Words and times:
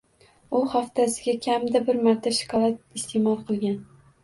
U 0.59 0.61
haftasiga 0.75 1.35
kamida 1.47 1.83
bir 1.91 2.01
marta 2.09 2.33
shokolad 2.41 2.83
isteʼmol 3.03 3.41
qilgan. 3.53 3.81